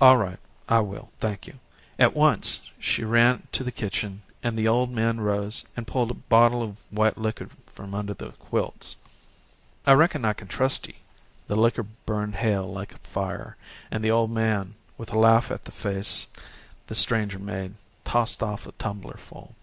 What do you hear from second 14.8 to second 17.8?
with a laugh at the face the stranger made,